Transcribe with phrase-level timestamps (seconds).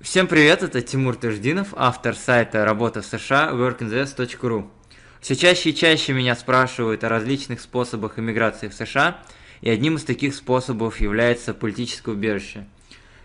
[0.00, 4.68] Всем привет, это Тимур Таждинов, автор сайта «Работа в США» workinths.ru.
[5.20, 9.22] Все чаще и чаще меня спрашивают о различных способах иммиграции в США,
[9.60, 12.66] и одним из таких способов является политическое убежище.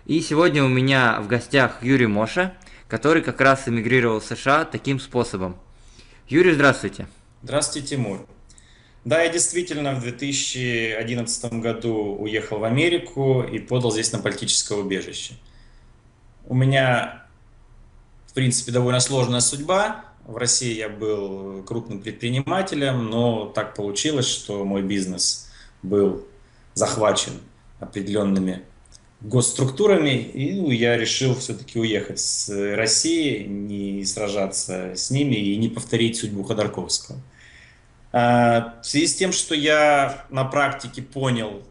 [0.06, 2.54] И сегодня у меня в гостях Юрий Моша,
[2.88, 5.58] который как раз эмигрировал в США таким способом.
[6.32, 7.08] Юрий, здравствуйте.
[7.44, 8.26] Здравствуйте, Тимур.
[9.06, 15.36] Да, я действительно в 2011 году уехал в Америку и подал здесь на политическое убежище–
[16.48, 17.24] у меня,
[18.28, 20.06] в принципе, довольно сложная судьба.
[20.26, 25.50] В России я был крупным предпринимателем, но так получилось, что мой бизнес
[25.82, 26.26] был
[26.74, 27.34] захвачен
[27.80, 28.64] определенными
[29.22, 35.70] госструктурами, и ну, я решил все-таки уехать с России, не сражаться с ними и не
[35.70, 37.20] повторить судьбу Ходорковского.
[38.12, 41.62] А, в связи с тем, что я на практике понял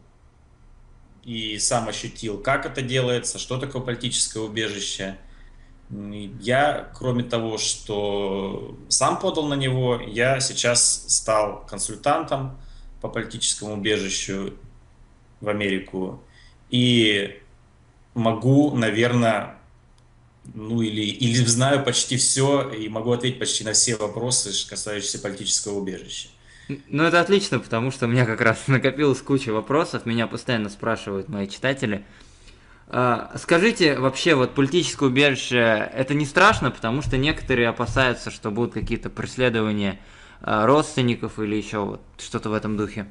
[1.25, 5.16] и сам ощутил, как это делается, что такое политическое убежище.
[6.41, 12.56] Я, кроме того, что сам подал на него, я сейчас стал консультантом
[13.00, 14.55] по политическому убежищу
[15.41, 16.22] в Америку
[16.70, 17.40] и
[18.14, 19.56] могу, наверное,
[20.54, 25.78] ну или, или знаю почти все и могу ответить почти на все вопросы, касающиеся политического
[25.78, 26.28] убежища.
[26.88, 31.28] Ну, это отлично, потому что у меня как раз накопилась куча вопросов, меня постоянно спрашивают
[31.28, 32.04] мои читатели.
[32.88, 38.74] А, скажите, вообще, вот политическое убежище, это не страшно, потому что некоторые опасаются, что будут
[38.74, 40.00] какие-то преследования
[40.41, 43.06] а, родственников или еще вот что-то в этом духе?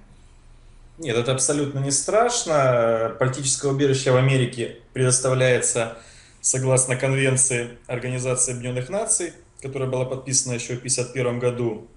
[0.99, 3.15] Нет, это абсолютно не страшно.
[3.19, 5.97] Политическое убежище в Америке предоставляется
[6.41, 11.87] согласно Конвенции Организации Объединенных Наций, которая была подписана еще в 1951 году.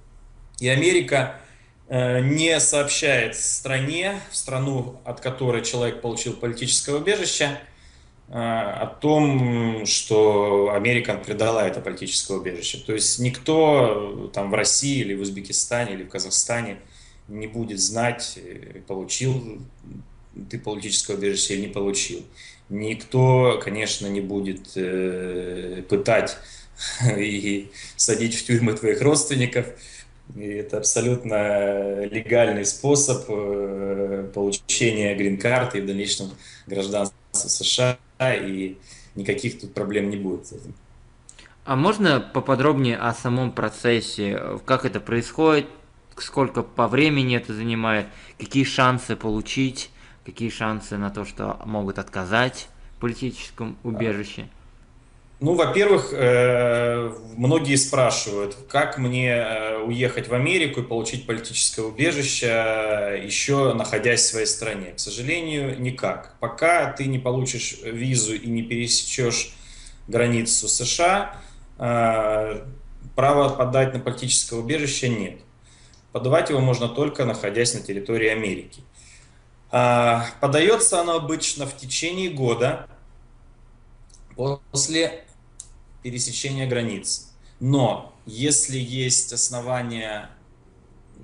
[0.61, 1.41] И Америка
[1.95, 7.61] Э, не сообщает стране, в страну, от которой человек получил политическое убежище,
[8.29, 12.79] э, о том, что Америка предала это политическое убежище.
[12.79, 16.79] То есть никто там в России или в Узбекистане или в Казахстане
[17.29, 19.61] не будет знать, э, получил
[20.51, 22.23] ты политическое убежище или не получил.
[22.71, 24.73] Никто, конечно, не будет
[25.89, 26.39] пытать
[27.19, 29.67] и садить в тюрьмы твоих родственников.
[30.35, 36.31] И это абсолютно легальный способ э, получения грин-карты и в дальнейшем
[36.67, 38.77] гражданства США, и
[39.15, 40.75] никаких тут проблем не будет с этим.
[41.65, 45.67] А можно поподробнее о самом процессе, как это происходит,
[46.21, 48.07] сколько по времени это занимает,
[48.39, 49.91] какие шансы получить,
[50.25, 54.49] какие шансы на то, что могут отказать в политическом убежище?
[55.43, 63.21] Ну, во-первых, э, многие спрашивают, как мне э, уехать в Америку и получить политическое убежище,
[63.25, 64.93] еще находясь в своей стране.
[64.95, 66.37] К сожалению, никак.
[66.39, 69.57] Пока ты не получишь визу и не пересечешь
[70.07, 71.35] границу США,
[71.77, 72.65] э,
[73.17, 75.41] права подать на политическое убежище нет.
[76.13, 78.83] Подавать его можно только находясь на территории Америки.
[79.71, 82.89] Подается оно обычно в течение года
[84.37, 85.25] после
[86.03, 87.33] пересечения границ.
[87.61, 90.31] Но если есть основания,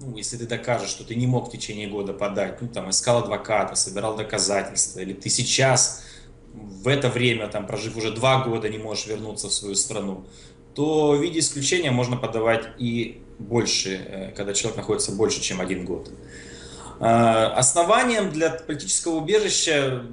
[0.00, 3.18] ну, если ты докажешь, что ты не мог в течение года подать, ну, там, искал
[3.18, 6.04] адвоката, собирал доказательства, или ты сейчас
[6.54, 10.24] в это время, там, прожив уже два года, не можешь вернуться в свою страну,
[10.74, 15.84] то в виде исключения можно подавать и больше, э, когда человек находится больше, чем один
[15.84, 16.10] год.
[17.00, 20.04] А, основанием для политического убежища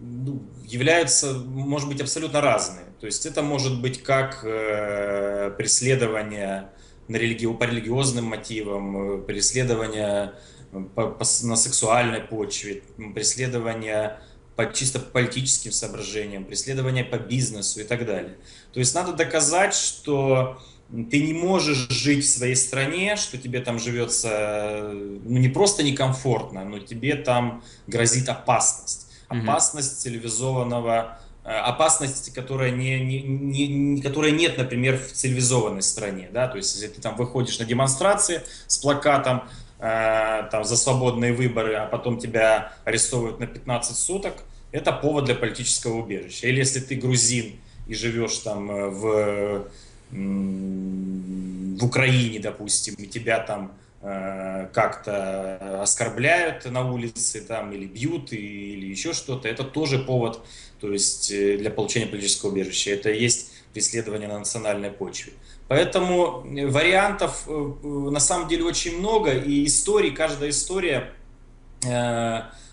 [0.00, 2.86] ну, являются, может быть, абсолютно разные.
[3.00, 6.70] То есть это может быть как э, преследование
[7.06, 7.46] на религи...
[7.46, 10.32] по религиозным мотивам, э, преследование
[10.72, 12.82] э, по, по, на сексуальной почве,
[13.14, 14.18] преследование
[14.56, 18.36] по чисто политическим соображениям, преследование по бизнесу и так далее.
[18.72, 20.58] То есть надо доказать, что
[21.10, 26.64] ты не можешь жить в своей стране, что тебе там живется ну, не просто некомфортно,
[26.64, 29.08] но тебе там грозит опасность.
[29.28, 36.30] Опасность цивилизованного Э, опасности, которая, не, не, не, которая нет, например, в цивилизованной стране.
[36.32, 36.48] Да?
[36.48, 39.42] То есть, если ты там выходишь на демонстрации с плакатом
[39.78, 44.36] э, там, за свободные выборы, а потом тебя арестовывают на 15 суток,
[44.72, 46.46] это повод для политического убежища.
[46.46, 47.56] Или если ты грузин
[47.86, 49.68] и живешь там э, в,
[50.10, 58.86] в Украине, допустим, и тебя там э, как-то оскорбляют на улице там, или бьют, или
[58.86, 60.44] еще что-то, это тоже повод
[60.80, 62.90] то есть, э, для получения политического убежища.
[62.90, 65.32] Это есть преследование на национальной почве.
[65.66, 71.12] Поэтому э, вариантов на самом деле очень много, и истории, каждая история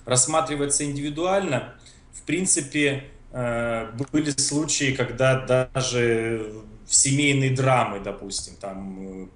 [0.06, 1.74] рассматривается индивидуально.
[2.14, 9.30] В принципе, были случаи, когда даже в семейной драмы, допустим, там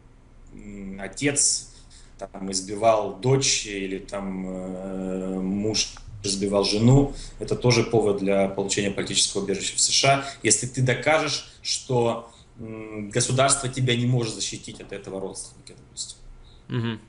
[1.00, 1.72] отец
[2.20, 9.44] там, избивал дочь или там э, муж избивал жену, это тоже повод для получения политического
[9.44, 12.30] убежища в США, если ты докажешь, что
[12.60, 16.18] э, государство тебя не может защитить от этого родственника, допустим.
[16.68, 17.00] Угу.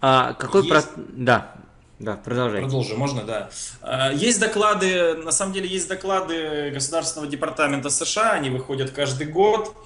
[0.00, 0.94] А какой Есть...
[0.94, 1.02] про...
[1.12, 1.54] Да,
[1.98, 2.60] да, продолжай.
[2.60, 3.50] Продолжу, можно, да.
[3.80, 9.76] А, есть доклады, на самом деле есть доклады Государственного департамента США, они выходят каждый год,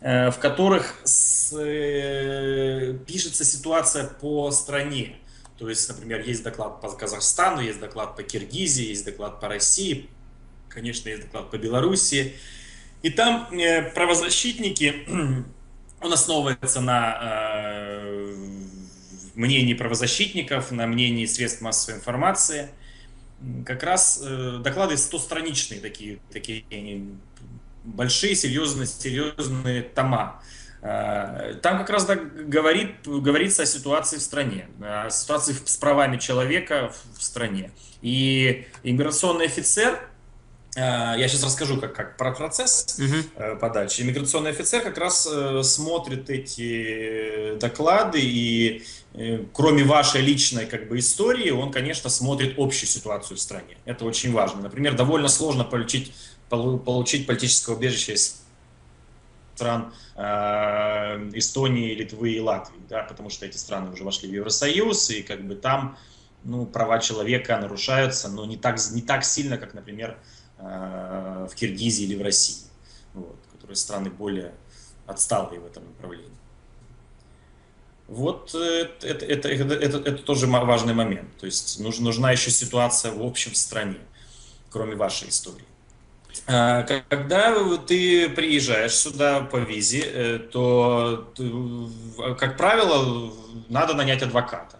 [0.00, 5.16] э, в которых с, э, пишется ситуация по стране.
[5.58, 10.08] То есть, например, есть доклад по Казахстану, есть доклад по Киргизии, есть доклад по России,
[10.68, 12.34] конечно, есть доклад по Белоруссии.
[13.02, 15.04] И там э, правозащитники,
[16.00, 17.18] он основывается на
[19.38, 22.70] мнении правозащитников, на мнении средств массовой информации.
[23.64, 27.04] Как раз э, доклады 100-страничные такие, такие
[27.84, 30.42] большие, серьезные, серьезные тома.
[30.82, 36.16] Э, там как раз да, говорит, говорится о ситуации в стране, о ситуации с правами
[36.16, 37.70] человека в стране.
[38.02, 40.00] И иммиграционный офицер,
[40.74, 43.56] э, я сейчас расскажу, как, как про процесс угу.
[43.60, 44.02] подачи.
[44.02, 45.28] Иммиграционный офицер как раз
[45.62, 49.07] смотрит эти доклады и Э,
[49.52, 53.76] кроме вашей личной как бы истории, он, конечно, смотрит общую ситуацию в стране.
[53.84, 54.62] Это очень важно.
[54.62, 56.12] Например, довольно сложно получить,
[56.48, 58.42] получить политическое убежище из
[59.58, 65.10] стран э, Эстонии, Литвы и Латвии, да, потому что эти страны уже вошли в Евросоюз,
[65.10, 65.98] и как бы там
[66.44, 70.16] ну, права человека нарушаются, но не так, не так сильно, как, например,
[70.58, 72.66] э, в Киргизии или в России,
[73.14, 74.54] вот, которые страны более
[75.06, 76.37] отсталые в этом направлении.
[78.08, 81.28] Вот э, это, это, это, это, это тоже важный момент.
[81.38, 83.98] То есть нужна, нужна еще ситуация в общем в стране,
[84.70, 85.64] кроме вашей истории.
[86.46, 91.32] А, когда ты приезжаешь сюда по визе, э, то,
[92.38, 93.30] как правило,
[93.68, 94.78] надо нанять адвоката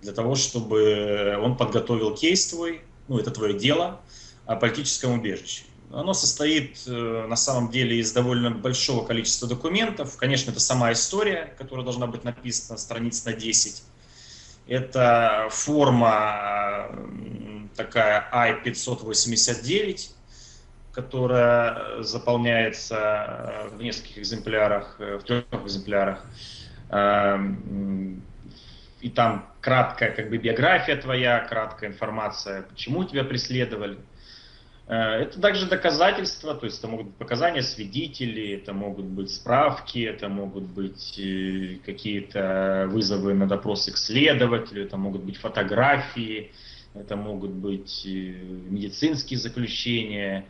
[0.00, 4.00] для того, чтобы он подготовил кейс твой, ну, это твое дело,
[4.46, 5.64] о политическом убежище.
[5.90, 10.16] Оно состоит э, на самом деле из довольно большого количества документов.
[10.18, 13.82] Конечно, это сама история, которая должна быть написана страниц на 10.
[14.66, 16.90] Это форма
[17.74, 20.10] такая I-589,
[20.92, 26.24] которая заполняется э, в нескольких экземплярах, э, в трех экземплярах.
[29.00, 33.98] И там краткая как бы биография твоя, краткая информация, почему тебя преследовали.
[34.88, 39.98] Э, это также доказательства, то есть это могут быть показания свидетелей, это могут быть справки,
[39.98, 46.52] это могут быть э, какие-то вызовы на допросы к следователю, это могут быть фотографии,
[46.94, 50.46] это могут быть э, медицинские заключения.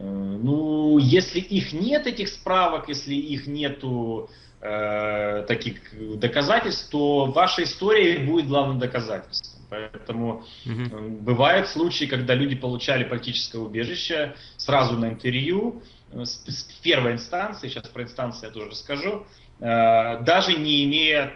[0.00, 5.80] Ну, если их нет, этих справок, если их нету э, таких
[6.18, 9.62] доказательств, то ваша история будет главным доказательством.
[9.70, 11.08] Поэтому угу.
[11.20, 17.88] бывают случаи, когда люди получали политическое убежище сразу на интервью, э, в первой инстанции, сейчас
[17.88, 19.26] про инстанции я тоже расскажу,
[19.60, 21.34] э, даже не имея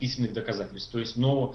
[0.00, 0.90] письменных доказательств.
[0.90, 1.54] То есть, но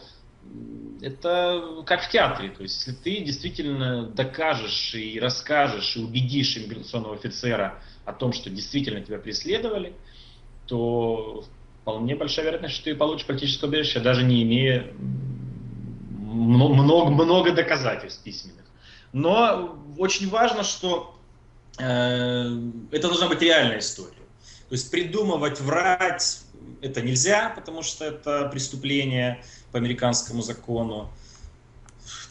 [1.02, 2.50] это как в театре.
[2.50, 8.50] То есть, если ты действительно докажешь и расскажешь, и убедишь иммиграционного офицера о том, что
[8.50, 9.94] действительно тебя преследовали,
[10.70, 11.44] то
[11.82, 14.88] вполне большая вероятность, что ты получишь политическое убежище, даже не имея
[16.20, 18.66] много, много доказательств письменных.
[19.12, 21.20] Но очень важно, что
[21.80, 21.84] э,
[22.92, 24.14] это должна быть реальная история.
[24.70, 26.42] То есть придумывать, врать
[26.82, 31.10] это нельзя, потому что это преступление по американскому закону.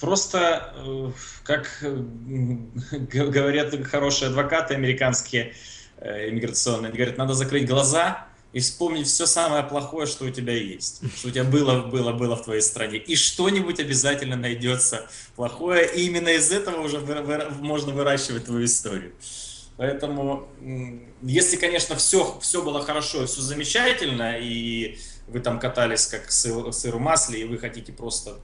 [0.00, 1.10] Просто, э,
[1.42, 1.78] как
[2.92, 5.54] говорят хорошие адвокаты американские,
[5.96, 11.02] э, иммиграционные, говорят, надо закрыть глаза и вспомнить все самое плохое, что у тебя есть,
[11.16, 12.98] что у тебя было, было, было в твоей стране.
[12.98, 18.64] И что-нибудь обязательно найдется плохое, и именно из этого уже вы, вы, можно выращивать твою
[18.64, 19.12] историю.
[19.76, 20.48] Поэтому,
[21.22, 26.96] если, конечно, все, все было хорошо, все замечательно, и вы там катались как сыр, сыр
[26.96, 28.38] в масле, и вы хотите просто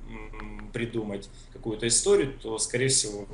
[0.73, 3.27] придумать какую-то историю, то, скорее всего,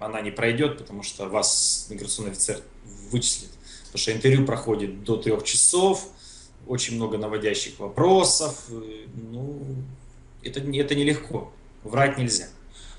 [0.00, 2.60] она не пройдет, потому что вас миграционный офицер
[3.10, 3.50] вычислит.
[3.94, 6.08] Потому что интервью проходит до трех часов,
[6.66, 8.64] очень много наводящих вопросов.
[8.68, 9.76] Ну,
[10.42, 11.52] это, это нелегко.
[11.84, 12.48] Врать нельзя.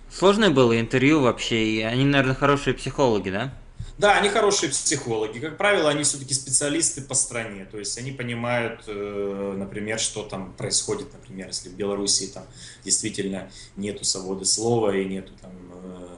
[0.10, 3.54] Сложное было интервью вообще, и они, наверное, хорошие психологи, да?
[3.98, 5.40] Да, они хорошие психологи.
[5.40, 7.68] Как правило, они все-таки специалисты по стране.
[7.70, 12.46] То есть они понимают, э, например, что там происходит, например, если в Беларуси там
[12.86, 16.15] действительно нету свободы слова и нету там э, э,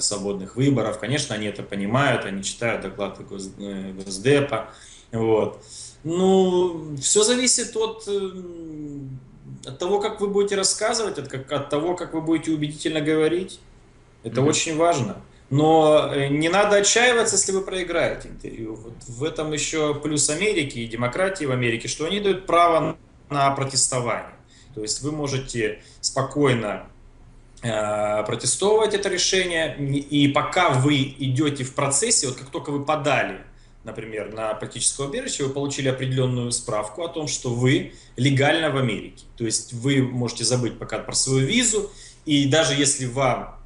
[0.00, 0.98] свободных выборов.
[0.98, 4.68] Конечно, они это понимают, они читают доклады Госдепа.
[5.12, 5.62] Вот.
[6.04, 8.08] Ну, все зависит от,
[9.66, 13.60] от того, как вы будете рассказывать, от, как, от того, как вы будете убедительно говорить.
[14.24, 14.48] Это mm-hmm.
[14.48, 15.22] очень важно.
[15.50, 18.74] Но э, не надо отчаиваться, если вы проиграете интервью.
[18.74, 22.96] Вот в этом еще плюс Америки и демократии в Америке, что они дают право
[23.28, 24.34] на протестование.
[24.74, 26.86] То есть вы можете спокойно
[27.62, 33.40] э, протестовать это решение, и пока вы идете в процессе, вот как только вы подали,
[33.84, 39.24] например, на политическое убежище, вы получили определенную справку о том, что вы легально в Америке.
[39.36, 41.90] То есть вы можете забыть пока про свою визу,
[42.24, 43.58] и даже если вам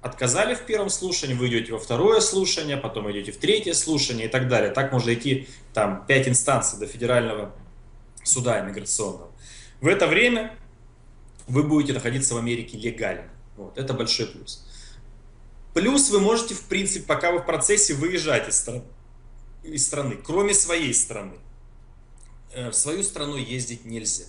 [0.00, 4.28] отказали в первом слушании, вы идете во второе слушание, потом идете в третье слушание и
[4.28, 4.72] так далее.
[4.72, 7.54] Так можно идти там пять инстанций до федерального
[8.24, 9.30] суда иммиграционного.
[9.80, 10.56] В это время
[11.46, 13.31] вы будете находиться в Америке легально.
[13.56, 14.66] Вот, это большой плюс.
[15.74, 18.82] Плюс вы можете, в принципе, пока вы в процессе, выезжать из, страны,
[19.62, 21.34] из страны, кроме своей страны.
[22.52, 24.24] Э, в свою страну ездить нельзя.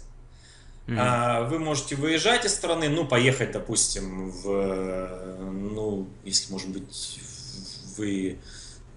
[0.88, 1.50] Mm-hmm.
[1.50, 7.22] Вы можете выезжать из страны, ну, поехать, допустим, в, ну, если, может быть,
[7.98, 8.38] вы,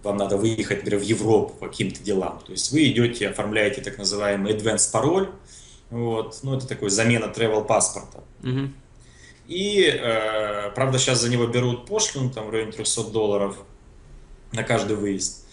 [0.02, 2.40] вам надо выехать, например, в Европу по каким-то делам.
[2.44, 5.30] То есть вы идете, оформляете так называемый advance пароль,
[5.90, 8.24] вот, ну, это такой замена travel паспорта.
[8.42, 8.70] Mm-hmm.
[9.48, 13.56] И, э, правда, сейчас за него берут пошлину, там, в районе 300 долларов
[14.52, 15.46] на каждый выезд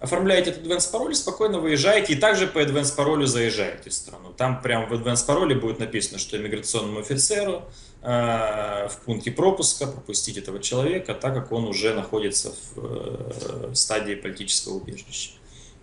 [0.00, 4.32] оформляете этот advanced пароль, спокойно выезжаете и также по advanced паролю заезжаете в страну.
[4.36, 7.64] Там прямо в advanced пароле будет написано, что иммиграционному офицеру
[8.02, 14.14] э, в пункте пропуска пропустить этого человека, так как он уже находится в э, стадии
[14.14, 15.32] политического убежища.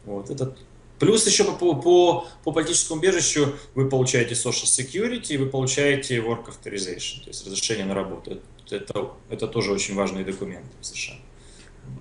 [0.06, 0.56] Вот, это
[1.04, 7.24] Плюс еще по, по, по политическому убежищу вы получаете Social Security, вы получаете Work Authorization,
[7.24, 8.40] то есть разрешение на работу.
[8.70, 11.16] Это, это, тоже очень важные документы в США.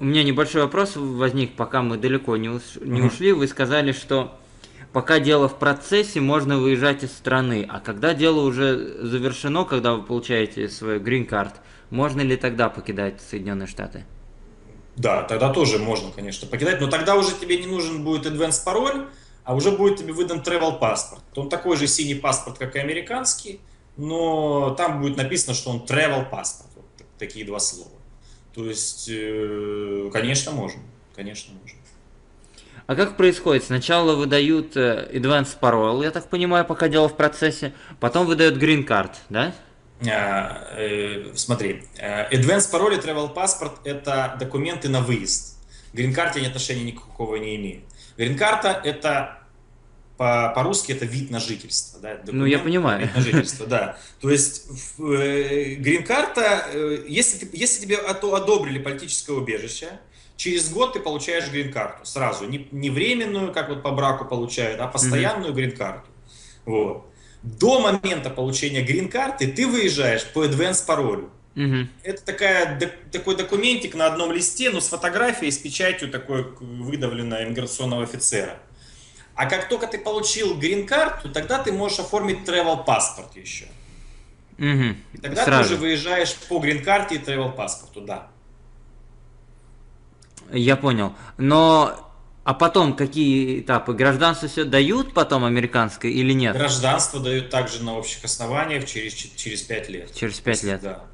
[0.00, 2.62] У меня небольшой вопрос возник, пока мы далеко не, уш...
[2.80, 3.32] не ушли.
[3.32, 4.38] Вы сказали, что
[4.92, 7.66] пока дело в процессе, можно выезжать из страны.
[7.68, 11.54] А когда дело уже завершено, когда вы получаете свой грин-карт,
[11.90, 14.06] можно ли тогда покидать Соединенные Штаты?
[14.96, 19.08] Да, тогда тоже можно, конечно, покидать, но тогда уже тебе не нужен будет advance пароль,
[19.44, 21.22] а уже будет тебе выдан travel паспорт.
[21.34, 23.60] Он такой же синий паспорт, как и американский,
[23.96, 26.70] но там будет написано, что он travel паспорт.
[26.76, 26.84] Вот
[27.18, 27.90] такие два слова.
[28.54, 30.82] То есть, э, конечно, можно.
[31.16, 31.78] Конечно, можно.
[32.86, 33.64] А как происходит?
[33.64, 38.86] Сначала выдают э, advance parole, я так понимаю, пока дело в процессе, потом выдают green
[38.86, 39.54] card, да?
[40.08, 45.58] А, э, смотри, advance parole и travel passport– это документы на выезд.
[45.92, 47.82] Green card я отношения никакого не имею.
[48.16, 49.42] Green карта– это
[50.22, 52.00] по, по-русски это вид на жительство.
[52.00, 53.00] Да, ну, я понимаю.
[53.02, 53.98] Вид на жительство, да.
[54.20, 54.68] То есть
[54.98, 59.98] э, грин-карта, э, если, если тебе одобрили политическое убежище,
[60.36, 62.48] через год ты получаешь грин-карту сразу.
[62.48, 65.56] Не, не временную, как вот по браку получают, а постоянную mm-hmm.
[65.56, 66.08] грин-карту.
[66.66, 67.06] Вот.
[67.42, 71.30] До момента получения грин-карты ты выезжаешь по advance паролю.
[71.56, 71.88] Угу.
[72.02, 78.04] Это такая, такой документик на одном листе, но с фотографией, с печатью такой выдавленного иммиграционного
[78.04, 78.58] офицера.
[79.34, 83.66] А как только ты получил грин-карту, тогда ты можешь оформить travel паспорт еще.
[84.58, 84.96] Угу.
[85.14, 85.70] И тогда Сразу.
[85.70, 88.28] ты уже выезжаешь по грин-карте и travel паспорту, да.
[90.52, 91.14] Я понял.
[91.38, 92.11] Но
[92.44, 93.92] а потом какие этапы?
[93.92, 96.56] Гражданство все дают потом американское или нет?
[96.56, 100.14] Гражданство дают также на общих основаниях через, через 5 лет.
[100.14, 100.80] Через 5 лет?
[100.82, 101.04] Да.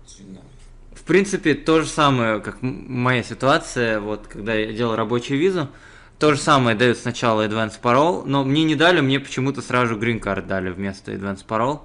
[0.94, 5.68] В принципе, то же самое, как моя ситуация, вот когда я делал рабочую визу,
[6.18, 10.20] то же самое дают сначала Advance Parole, но мне не дали, мне почему-то сразу Green
[10.20, 11.80] Card дали вместо Advance Parole.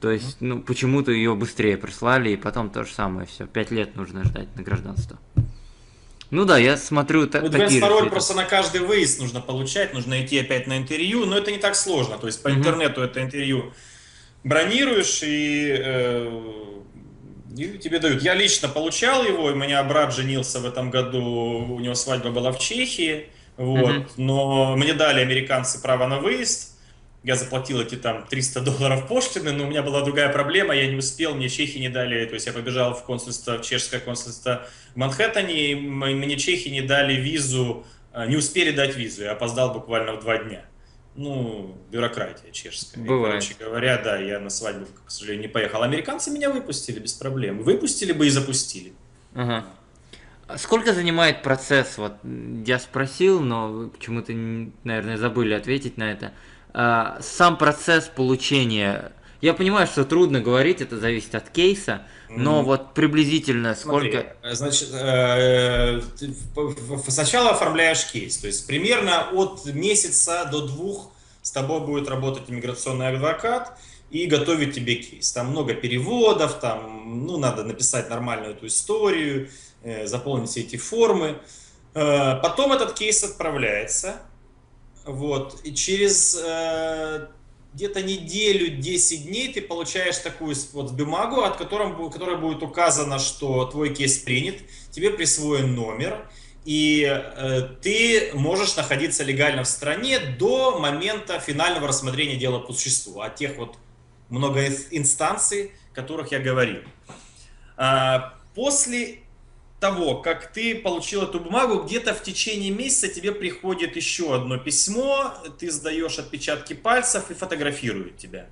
[0.00, 3.46] То есть, ну, почему-то ее быстрее прислали, и потом то же самое все.
[3.46, 5.18] Пять лет нужно ждать на гражданство.
[6.30, 10.22] Ну да, я смотрю та- Advance такие пароль просто на каждый выезд нужно получать, нужно
[10.22, 12.18] идти опять на интервью, но это не так сложно.
[12.18, 12.54] То есть по mm-hmm.
[12.54, 13.72] интернету это интервью
[14.44, 16.42] бронируешь и, э,
[17.56, 18.22] и тебе дают.
[18.22, 22.52] Я лично получал его, у меня брат женился в этом году, у него свадьба была
[22.52, 23.30] в Чехии.
[23.56, 23.90] Вот.
[23.90, 24.10] Mm-hmm.
[24.18, 26.77] Но мне дали американцы право на выезд.
[27.24, 30.96] Я заплатил эти там 300 долларов пошлины, но у меня была другая проблема, я не
[30.96, 34.96] успел, мне чехи не дали, то есть я побежал в консульство, в чешское консульство в
[34.96, 40.12] Манхэттене, и мне чехи не дали визу, а, не успели дать визу, я опоздал буквально
[40.12, 40.64] в два дня.
[41.16, 43.04] ну, бюрократия чешская.
[43.04, 43.42] Бывает.
[43.42, 45.82] И, короче говоря, да, я на свадьбу, к сожалению, не поехал.
[45.82, 47.58] Американцы меня выпустили без проблем.
[47.64, 48.92] Выпустили бы и запустили.
[49.34, 49.64] Ага.
[50.46, 51.98] А Сколько занимает процесс?
[51.98, 52.14] Вот
[52.64, 54.32] я спросил, но почему-то,
[54.84, 56.32] наверное, забыли ответить на это.
[56.74, 59.12] А, Сам процесс получения.
[59.40, 62.64] Я понимаю, что трудно говорить, это зависит от кейса, но Мгм.
[62.64, 64.36] вот приблизительно Смотри, сколько.
[64.42, 66.34] э, значит, э, ты
[67.08, 73.08] сначала оформляешь кейс, то есть примерно от месяца до двух с тобой будет работать иммиграционный
[73.08, 73.78] адвокат
[74.10, 75.30] и готовить тебе кейс.
[75.32, 79.48] Там много переводов, там, ну, надо написать нормальную эту историю,
[79.84, 81.38] э, заполнить все эти формы.
[81.94, 84.16] Э, Потом этот кейс отправляется,
[85.08, 87.26] вот, и через э,
[87.74, 93.18] где-то неделю, 10 дней ты получаешь такую вот бумагу, от котором, бу- которой будет указано,
[93.18, 94.56] что твой кейс принят,
[94.90, 96.28] тебе присвоен номер,
[96.64, 103.20] и э, ты можешь находиться легально в стране до момента финального рассмотрения дела по существу,
[103.22, 103.76] от тех вот
[104.28, 106.82] много ин- инстанций, о которых я говорил.
[107.76, 109.20] А, После
[109.80, 115.34] того, как ты получил эту бумагу, где-то в течение месяца тебе приходит еще одно письмо,
[115.58, 118.46] ты сдаешь отпечатки пальцев и фотографируют тебя.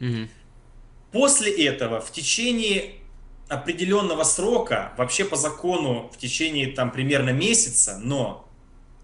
[0.00, 0.28] Мгм.
[1.12, 2.94] После этого в течение
[3.48, 8.48] определенного срока, вообще по закону в течение там примерно месяца, но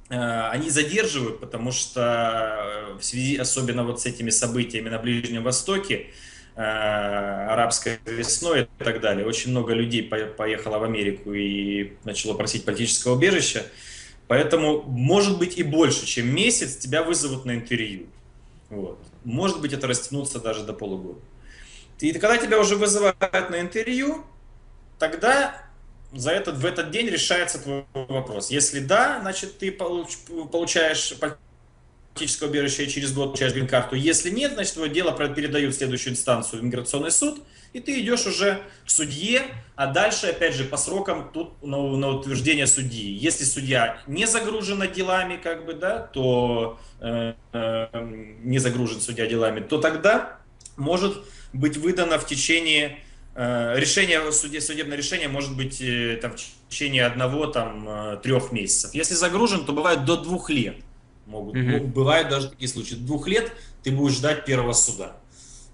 [0.09, 5.43] э, они задерживают, потому что э, в связи особенно вот с этими событиями на Ближнем
[5.45, 6.07] Востоке, э,
[6.59, 12.65] арабской весной и так далее, очень много людей по- поехало в Америку и начало просить
[12.65, 13.65] политического убежища,
[14.27, 18.07] поэтому может быть и больше, чем месяц тебя вызовут на интервью.
[18.71, 18.99] Вот.
[19.25, 21.21] Может быть это растянуться даже до полугода.
[22.01, 24.25] И когда тебя уже вызывают на интервью,
[24.99, 25.63] тогда
[26.13, 28.51] за этот, в этот день решается твой вопрос.
[28.51, 31.15] Если да, значит ты получ- получаешь
[32.19, 33.95] политическое убежище и через год получаешь грин-карту.
[33.95, 38.27] Если нет, значит твое дело передают в следующую инстанцию в миграционный суд, и ты идешь
[38.27, 39.43] уже к судье,
[39.77, 43.13] а дальше, опять же, по срокам тут на, на утверждение судьи.
[43.13, 47.87] Если судья не загружена делами, как бы, да, то э, э,
[48.43, 50.39] не загружен судья делами, то тогда
[50.77, 51.23] может
[51.53, 52.99] быть выдано в течение
[53.37, 58.51] э, решение суде, судебное решение может быть э, там, в течение одного там э, трех
[58.51, 58.93] месяцев.
[58.95, 60.77] Если загружен, то бывает до двух лет.
[61.29, 62.95] Могут, могут- бывают даже такие случаи.
[62.95, 65.19] Двух лет ты будешь ждать первого суда.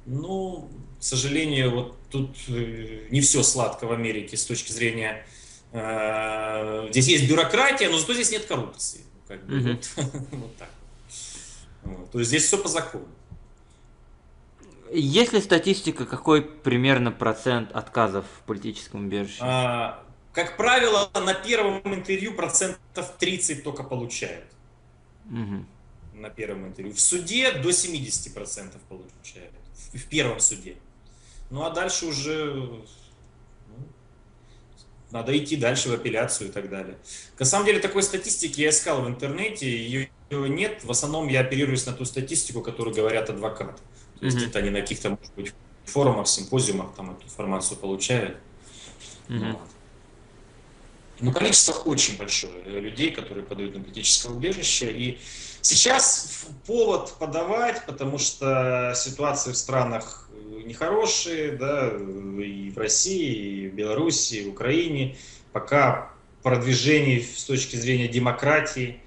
[0.05, 5.25] Ну, к сожалению, вот тут э, не все сладко в Америке с точки зрения...
[5.71, 9.03] э, здесь есть бюрократия, но зато здесь нет коррупции.
[9.29, 9.79] Как бы Мгм.
[9.97, 10.71] вот, вот так.
[11.85, 12.11] Вот.
[12.11, 13.07] То есть здесь все по закону.
[14.93, 19.38] Есть ли статистика, какой примерно процент отказов в политическом убежище?
[19.40, 24.45] А, как правило, на первом интервью процентов 30 только получают.
[25.25, 25.67] Мгм.
[26.15, 26.95] На первом интервью.
[26.95, 29.53] В суде до 70% получают.
[29.93, 30.77] В, в первом суде.
[31.51, 32.85] Ну а дальше уже ну,
[35.11, 36.97] надо идти дальше в апелляцию и так далее.
[37.39, 40.85] На самом деле такой статистики я искал в интернете, ее, нет.
[40.85, 43.83] В основном я оперируюсь на ту статистику, которую говорят адвокаты.
[44.19, 44.49] То есть Мгм.
[44.49, 45.53] это они на каких-то, может быть,
[45.85, 48.39] форумах, симпозиумах там эту информацию получают.
[49.29, 49.53] Мгм.
[49.53, 49.69] Вот.
[51.20, 54.90] Ну, количество очень большое э, людей, которые подают на политическое убежище.
[54.90, 55.18] И
[55.61, 63.64] сейчас повод подавать, потому что ситуации в странах э, нехорошие, да, э, и в России,
[63.64, 65.16] и в Беларуси, и в Украине.
[65.53, 66.11] Пока
[66.42, 69.00] продвижений с точки зрения демократии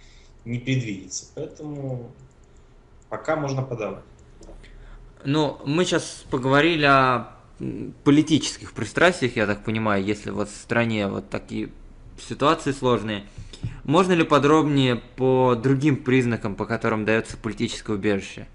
[0.45, 1.25] не предвидится.
[1.35, 2.11] Поэтому
[3.09, 4.03] пока можно подавать.
[5.25, 7.37] Ну, мы сейчас поговорили о
[8.03, 11.69] политических пристрастиях, я так понимаю, если вот в стране вот такие
[12.19, 13.23] ситуации сложные.
[13.83, 18.47] Можно ли подробнее по другим признакам, по которым дается политическое убежище?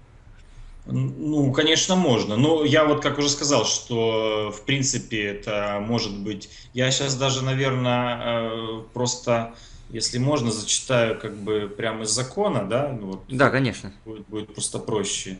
[0.85, 2.35] Ну, конечно, можно.
[2.35, 6.49] Но я вот как уже сказал, что в принципе это может быть...
[6.73, 9.55] Я сейчас даже, наверное, просто,
[9.89, 12.89] если можно, зачитаю как бы прямо из закона, да?
[12.99, 13.93] Ну, вот Да, конечно.
[14.05, 15.39] будет, будет просто проще.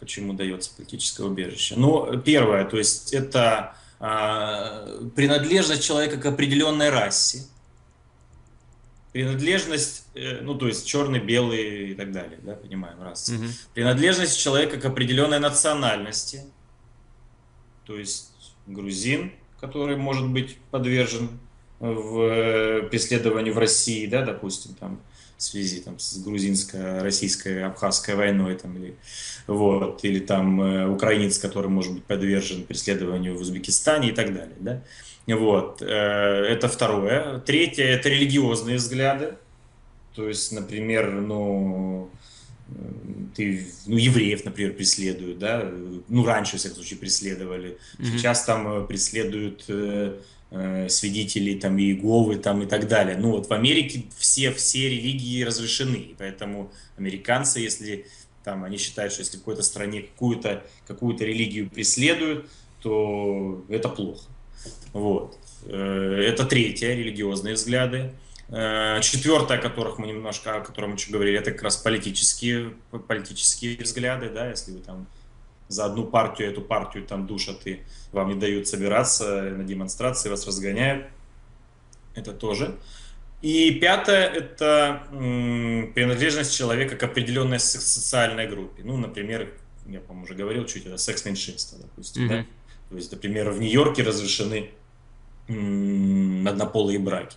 [0.00, 1.76] Почему дается политическое убежище?
[1.78, 7.44] Ну, первое, то есть это принадлежность человека к определенной расе,
[9.14, 13.34] принадлежность, э, ну, то есть черный, белый и так далее, да, понимаем, расы.
[13.34, 13.48] Мгм.
[13.72, 16.42] Принадлежность человека к определенной национальности,
[17.86, 18.32] то есть
[18.66, 21.38] грузин, который может быть подвержен
[21.78, 25.00] в э, преследованию в России, да, допустим, там,
[25.44, 28.96] в связи там, с грузинско-российской, абхазской войной, там, или,
[29.46, 34.56] вот, или там э, украинец, который может быть подвержен преследованию в Узбекистане и так далее,
[34.60, 34.82] да.
[35.26, 37.38] Вот, э, это второе.
[37.40, 39.34] Третье– это религиозные взгляды,
[40.14, 42.10] То есть, например, ну,
[43.34, 45.70] ты, ну, евреев, например, преследуют, да,
[46.08, 47.78] ну, раньше, в всяком случае, преследовали.
[47.98, 48.04] Mm-hmm.
[48.04, 50.20] Сейчас там э, преследуют э, э,
[50.88, 53.16] свидетелей там Иеговы там и так далее.
[53.16, 58.06] Ну, вот в Америке все, все религии разрешены, поэтому американцы, если
[58.44, 62.48] там они считают, что если в какой-то стране какую-то какую религию преследуют,
[62.82, 64.24] то это плохо.
[64.92, 65.38] Вот.
[65.66, 68.12] Э, это третье, религиозные взгляды.
[68.50, 72.74] Э, четвертое, о которых мы немножко, о котором мы чуть говорили, это как раз политические,
[73.08, 75.06] политические взгляды, да, если вы там
[75.68, 77.80] за одну партию, эту партию там душат и
[78.12, 81.06] вам не дают собираться на демонстрации, вас разгоняют.
[82.14, 82.76] Это тоже.
[83.42, 88.82] И пятое– это принадлежность человека к определенной социальной группе.
[88.84, 89.52] Ну, например,
[89.86, 92.24] я, по-моему, уже говорил чуть, это секс-меньшинство, допустим.
[92.24, 92.28] Mm-hmm.
[92.28, 92.46] Да?
[92.90, 94.70] То есть, например, в Нью-Йорке разрешены
[95.46, 97.36] однополые браки.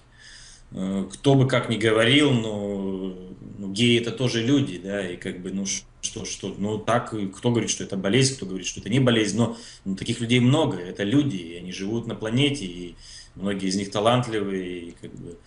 [0.71, 3.26] Э, кто бы как ни говорил, но
[3.71, 5.65] геи это тоже люди, да, и как бы, ну
[6.01, 9.37] что, что, ну так, кто говорит, что это болезнь, кто говорит, что это не болезнь,
[9.37, 12.95] но ну, таких людей много, это люди, и они живут на планете, и
[13.35, 15.37] многие из них талантливые, и как бы,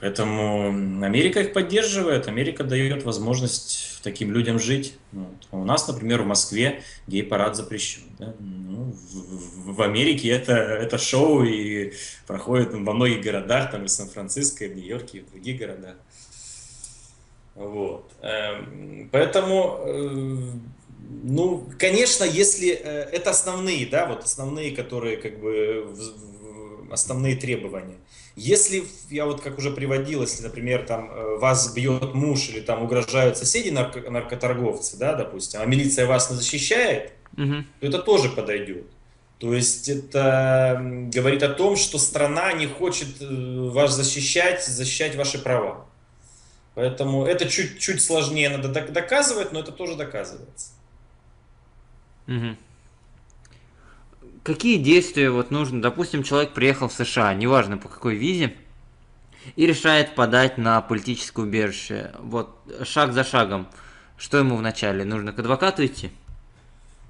[0.00, 0.68] Поэтому
[1.04, 4.94] Америка их поддерживает, Америка дает возможность таким людям жить.
[5.10, 5.48] Вот.
[5.50, 8.02] А у нас, например, в Москве гей-парад запрещен.
[8.16, 8.32] Да?
[8.38, 11.94] Ну, в, в Америке это, это шоу и
[12.28, 15.96] проходит во многих городах, там и Сан-Франциско, и в Нью-Йорке, и в других городах.
[17.58, 18.12] Вот.
[18.22, 20.36] Эм, поэтому, э,
[21.24, 25.92] ну, конечно, если э, это основные, да, вот основные, которые как бы
[26.92, 27.96] основные требования.
[28.36, 32.84] Если, я вот как уже приводил, если, например, там э, вас бьет муж или там
[32.84, 37.64] угрожают соседи нарко наркоторговцы, да, допустим, а милиция вас не защищает, угу.
[37.80, 38.86] то это тоже подойдет.
[39.40, 40.80] То есть это
[41.12, 45.87] говорит о том, что страна не хочет вас защищать, защищать ваши права.
[46.78, 50.70] Поэтому это чуть-чуть сложнее надо доказывать, но это тоже доказывается.
[52.28, 52.56] Угу
[54.44, 58.54] какие действия вот нужно, допустим, человек приехал в США, неважно по какой визе,
[59.56, 62.12] и решает подать на политическое убежище.
[62.20, 63.68] Вот шаг за шагом.
[64.16, 65.04] Что ему вначале?
[65.04, 66.10] Нужно к адвокату идти?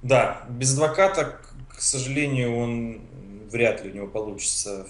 [0.03, 3.01] Да, без адвоката, к сожалению, он
[3.53, 4.87] вряд ли у него получится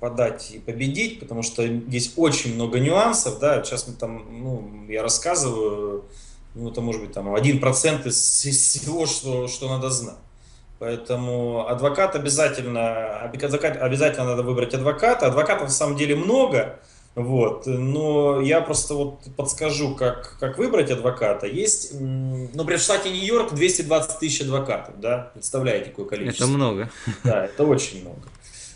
[0.00, 5.02] подать и победить, потому что здесь очень много нюансов, да, сейчас мы там, ну, я
[5.02, 6.04] рассказываю,
[6.54, 10.16] ну, это может быть там один процент из всего, что, что надо знать.
[10.78, 15.26] Поэтому адвокат обязательно, обязательно надо выбрать адвоката.
[15.26, 16.78] Адвокатов на самом деле много,
[17.16, 21.48] вот, но я просто вот подскажу, как, как выбрать адвоката.
[21.48, 26.44] Есть, ну, в штате Нью-Йорк 220 тысяч адвокатов, да, представляете, какое количество.
[26.44, 26.90] Это много.
[27.24, 28.22] Да, это очень много.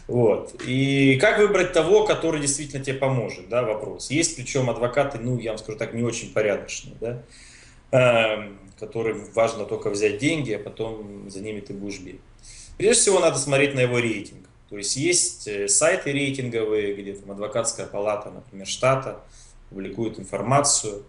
[0.09, 0.55] Вот.
[0.67, 4.11] И как выбрать того, который действительно тебе поможет, да, вопрос.
[4.11, 7.23] Есть причем адвокаты, ну, я вам скажу так, не очень порядочные, да.
[7.93, 12.21] Эм, которым важно только взять деньги, а потом за ними ты будешь бегать.
[12.79, 14.49] Прежде всего надо смотреть на его рейтинг.
[14.71, 19.21] То есть есть э, сайты рейтинговые, где там адвокатская палата, например, штата
[19.69, 21.05] публикует информацию,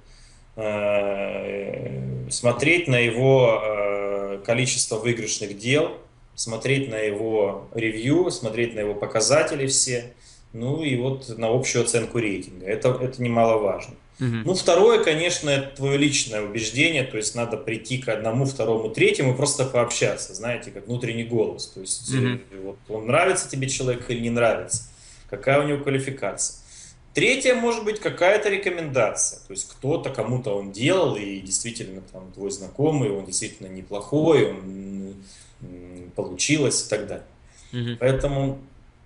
[0.58, 5.97] э, смотреть на его э, количество выигрышных дел,
[6.35, 10.13] смотреть на его ревью, смотреть на его показатели все,
[10.53, 12.65] ну и вот на общую оценку рейтинга.
[12.65, 13.95] Это, это немаловажно.
[14.19, 14.27] Угу.
[14.45, 19.33] Ну, второе, конечно, это твое личное убеждение, то есть надо прийти к одному, второму, третьему
[19.33, 21.67] и просто пообщаться, знаете, как внутренний голос.
[21.67, 22.39] То есть угу.
[22.63, 24.83] вот, он нравится тебе человек или не нравится,
[25.29, 26.57] какая у него квалификация.
[27.13, 29.39] Третье, может быть, какая-то рекомендация.
[29.47, 35.15] То есть кто-то, кому-то он делал, и действительно там твой знакомый, он действительно неплохой, он
[36.15, 37.26] получилось и так далее.
[37.73, 37.97] Угу.
[37.99, 38.60] Поэтому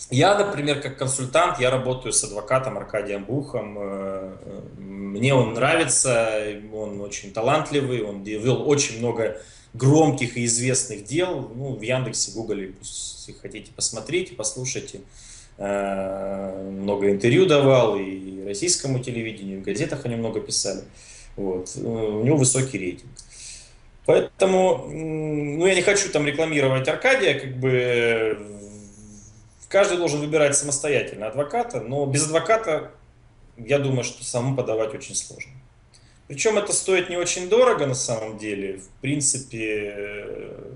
[0.10, 3.78] я, например, как консультант, я работаю с адвокатом Аркадием Бухом.
[3.80, 4.36] Э,
[4.78, 6.40] мне он нравится,
[6.74, 9.42] он очень талантливый, он вел очень много
[9.74, 11.52] громких и известных дел.
[11.56, 15.02] Ну, в Яндексе, Гугле, если хотите, посмотрите, послушайте.
[15.58, 20.84] Э, много интервью давал и российскому телевидению, и в газетах они много писали.
[21.36, 21.72] Вот.
[21.76, 23.10] Э, у него высокий рейтинг.
[24.08, 28.58] Поэтому, ну, я не хочу там рекламировать Аркадия, как бы
[29.70, 32.92] Каждый должен выбирать самостоятельно адвоката, но без адвоката,
[33.58, 35.52] я думаю, что самому подавать очень сложно.
[36.28, 38.78] Причем это стоит не очень дорого на самом деле.
[38.78, 40.74] В принципе, э,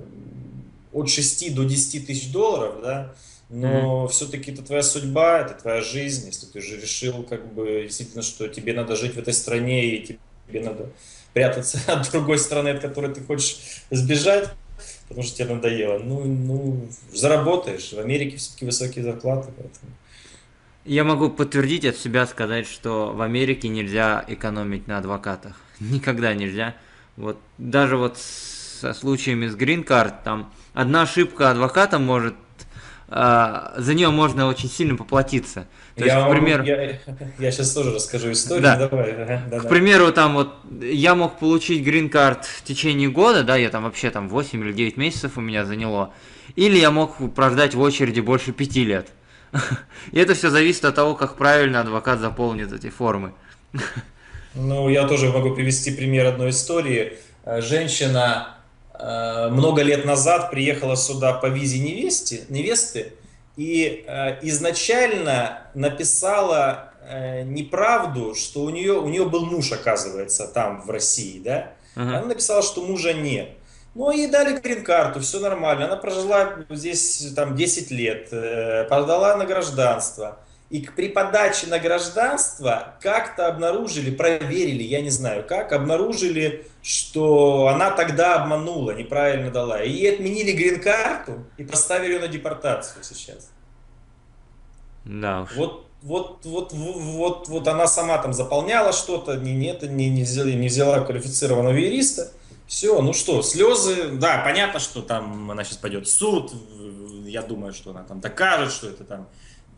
[0.91, 3.15] от 6 до 10 тысяч долларов, да,
[3.49, 4.09] но mm-hmm.
[4.09, 6.27] все-таки это твоя судьба, это твоя жизнь.
[6.27, 10.17] Если ты же решил, как бы, действительно, что тебе надо жить в этой стране и
[10.47, 10.89] тебе надо
[11.33, 14.49] прятаться от другой страны, от которой ты хочешь сбежать,
[15.07, 15.99] потому что тебе надоело.
[15.99, 17.93] Ну, ну заработаешь.
[17.93, 19.91] В Америке все-таки высокие зарплаты, поэтому.
[20.83, 25.59] Я могу подтвердить от себя сказать, что в Америке нельзя экономить на адвокатах.
[25.79, 26.75] Никогда нельзя.
[27.17, 32.35] Вот даже вот со случаями с Card, там одна ошибка адвоката может
[33.11, 35.67] за нее можно очень сильно поплатиться.
[35.95, 36.99] То я, есть, к примеру, я,
[37.39, 38.63] я сейчас тоже расскажу историю.
[38.63, 38.87] Да.
[38.87, 39.13] Давай.
[39.49, 39.69] Да, к да.
[39.69, 44.29] примеру, там вот я мог получить грин-карт в течение года, да, я там вообще там
[44.29, 46.13] 8 или 9 месяцев у меня заняло.
[46.55, 49.07] Или я мог прождать в очереди больше 5 лет.
[50.11, 53.33] И это все зависит от того, как правильно адвокат заполнит эти формы.
[54.53, 57.13] Ну, я тоже могу привести пример одной истории.
[57.45, 58.57] Э, женщина
[59.49, 63.13] много лет назад приехала сюда по визе невесте, невесты
[63.57, 66.87] и э, изначально написала
[67.45, 71.71] неправду, что у нее, у нее был муж, оказывается, там, в России, да?
[71.95, 72.03] Uh-huh.
[72.03, 73.49] Она написала, что мужа нет.
[73.93, 75.85] Ну, ей дали грин-карту, все нормально.
[75.85, 80.39] Она прожила здесь там 10 лет, э, подала на гражданство.
[80.71, 87.91] И при подаче на гражданство как-то обнаружили, проверили, я не знаю как, обнаружили, что она
[87.91, 89.83] тогда обманула, неправильно дала.
[89.83, 93.51] И ей отменили грин-карту и поставили ее на депортацию сейчас.
[95.03, 95.55] Да уж.
[95.57, 100.49] Вот вот, вот, вот, вот она сама там заполняла что-то, не, нет, не, не, взяла,
[100.49, 102.31] не взяла квалифицированного юриста,
[102.65, 106.53] все, ну что, слезы, да, понятно, что там она сейчас пойдет в суд,
[107.25, 109.27] я думаю, что она там докажет, что это там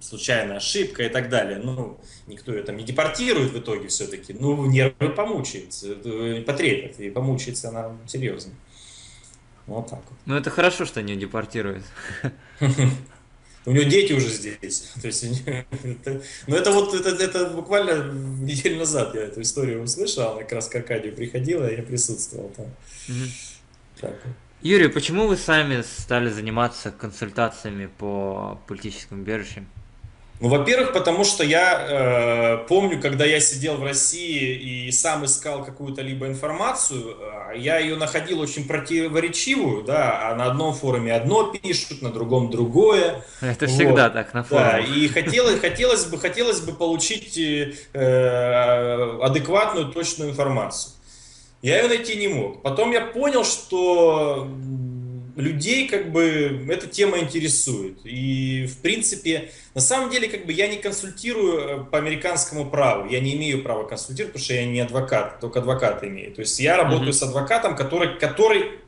[0.03, 1.59] случайная ошибка и так далее.
[1.63, 4.33] Ну, никто ее там не депортирует в итоге все-таки.
[4.33, 5.95] Ну, нервы помучается,
[6.45, 8.53] потрепет, и помучается она серьезно.
[9.65, 10.19] Вот так вот.
[10.25, 11.83] Ну, это хорошо, что не депортируют.
[13.65, 14.91] У него дети уже здесь.
[15.01, 20.31] То есть, это, ну это вот это, это буквально неделю назад я эту историю услышал,
[20.31, 22.65] она как раз к Аркадию приходила, я присутствовал там.
[22.65, 23.29] Угу.
[24.01, 24.15] Так.
[24.61, 29.65] Юрий, почему вы сами стали заниматься консультациями по политическим убежищам?
[30.39, 35.63] Ну, во-первых, потому что я э, помню, когда я сидел в России и сам искал
[35.63, 37.15] какую-то либо информацию,
[37.53, 42.49] э, я ее находил очень противоречивую, да, а на одном форуме одно пишут, на другом
[42.49, 43.23] другое.
[43.41, 43.73] Это вот.
[43.73, 44.71] всегда так на форуме.
[44.71, 50.93] Да, и хотелось, хотелось бы, хотелось бы получить э, адекватную, точную информацию.
[51.61, 52.61] Я ее найти не мог.
[52.61, 54.49] Потом я понял, что
[55.35, 57.99] людей как бы эта тема интересует.
[58.03, 63.09] И, в принципе, на самом деле, как бы я не консультирую э, по американскому праву.
[63.09, 66.33] Я не имею права консультировать, потому что я не адвокат, только адвокат имею.
[66.33, 67.13] То есть я работаю mm-hmm.
[67.13, 68.79] с адвокатом, который, который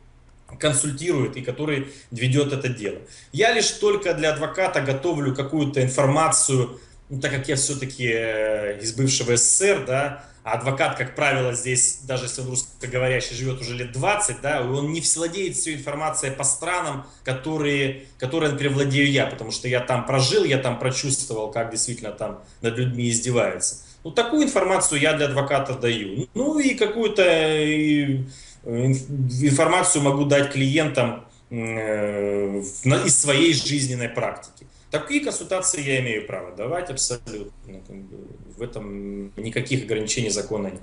[0.60, 3.00] консультирует и который ведет это дело.
[3.32, 6.80] Я лишь только для адвоката готовлю какую-то информацию,
[7.10, 12.02] ну, так как я все-таки э, из бывшего СССР, да, а адвокат, как правило, здесь,
[12.04, 16.44] даже если он русскоговорящий, живет уже лет 20, да, он не владеет всей информацией по
[16.44, 21.72] странам, которые, которые, например, владею я, потому что я там прожил, я там прочувствовал, как
[21.72, 23.78] действительно там над людьми издеваются.
[24.04, 26.28] Ну, такую информацию я для адвоката даю.
[26.36, 28.24] Ну, и какую-то э,
[28.66, 34.68] информацию могу дать клиентам э, из своей жизненной практики.
[35.00, 37.52] Такие консультации я имею право давать абсолютно.
[37.68, 37.82] Ну,
[38.58, 40.82] в этом никаких ограничений закона нет.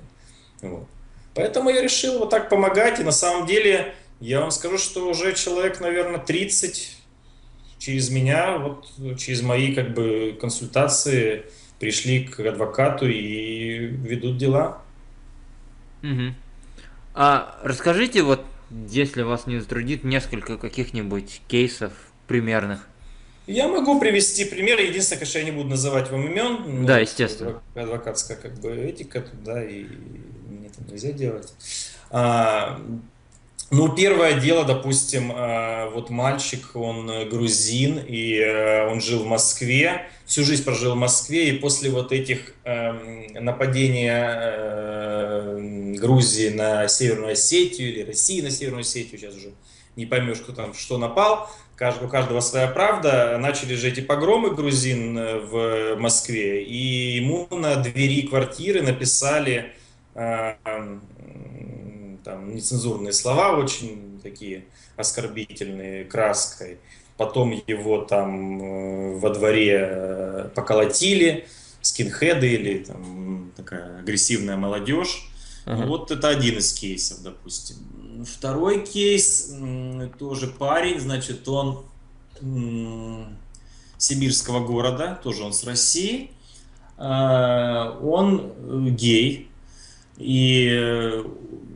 [0.61, 0.87] Вот.
[1.33, 2.99] Поэтому я решил вот так помогать.
[2.99, 6.97] И на самом деле я вам скажу, что уже человек, наверное, 30
[7.79, 11.45] через меня, вот через мои как бы консультации
[11.79, 14.81] пришли к адвокату и ведут дела.
[16.01, 16.33] Угу.
[17.15, 18.45] А расскажите, вот
[18.89, 21.93] если вас не затруднит, несколько каких-нибудь кейсов
[22.27, 22.87] примерных
[23.47, 24.83] я могу привести примеры.
[24.83, 26.85] Единственное, конечно, я не буду называть вам имен.
[26.85, 27.61] Да, естественно.
[27.75, 29.85] Адвокатская как бы этика, да, и
[30.47, 31.53] мне это нельзя делать.
[32.09, 32.79] А,
[33.69, 40.07] ну, первое дело, допустим, а, вот мальчик, он грузин, и а, он жил в Москве,
[40.25, 47.33] всю жизнь прожил в Москве, и после вот этих эм, нападения э, Грузии на Северную
[47.33, 49.53] Осетию или России на Северную Осетию, сейчас уже
[49.95, 51.49] не поймешь, кто там что напал,
[52.01, 53.37] у каждого своя правда.
[53.39, 59.73] Начали же эти погромы грузин э, в Москве, и ему на двери квартиры написали
[60.15, 60.55] э,
[62.23, 66.77] там, нецензурные слова, очень такие оскорбительные, краской.
[67.17, 71.45] Потом его там э, во дворе э, поколотили,
[71.81, 75.29] скинхеды или там такая агрессивная молодежь.
[75.65, 75.85] Ага.
[75.85, 77.77] Вот это один из кейсов, допустим.
[78.25, 79.53] Второй кейс,
[80.19, 81.85] тоже парень, значит, он
[83.97, 86.31] сибирского города, тоже он с России.
[86.97, 89.49] А, он э, гей,
[90.17, 91.23] и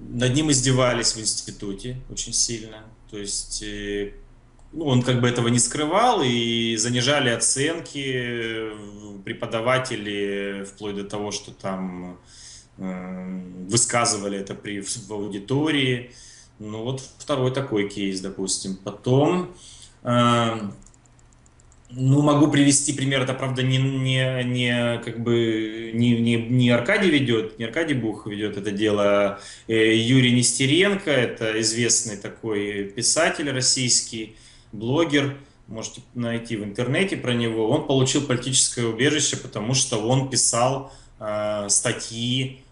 [0.10, 2.84] над ним издевались в институте очень сильно.
[3.10, 4.14] То есть э,
[4.74, 8.70] ну, он как бы этого не скрывал, и занижали оценки
[9.24, 12.16] преподаватели, вплоть до того, что там э,
[12.78, 16.12] высказывали это при, в аудитории.
[16.60, 18.78] Ну вот второй такой кейс, допустим.
[18.84, 19.54] Потом,
[20.04, 20.60] э,
[21.90, 27.10] ну могу привести пример, это правда не, не, не как бы не, не, не Аркадий
[27.10, 34.36] ведет, не Аркадий Бух ведет это дело, а Юрий Нестеренко, это известный такой писатель российский,
[34.72, 35.38] блогер,
[35.68, 37.70] можете найти в интернете про него.
[37.70, 42.67] Он получил политическое убежище, потому что он писал э, статьи, э,